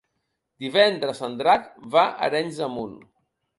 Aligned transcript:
Divendres 0.65 1.21
en 1.27 1.37
Drac 1.43 1.69
va 1.99 2.05
a 2.07 2.17
Arenys 2.31 2.61
de 2.65 2.73
Munt. 2.79 2.99